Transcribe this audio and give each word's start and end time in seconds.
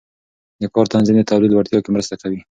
د 0.61 0.63
کار 0.73 0.85
تنظیم 0.93 1.15
د 1.19 1.23
تولید 1.31 1.51
لوړتیا 1.53 1.79
کې 1.83 1.93
مرسته 1.95 2.15
کوي. 2.21 2.39